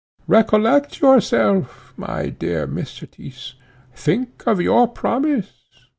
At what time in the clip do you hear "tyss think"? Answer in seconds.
3.07-4.43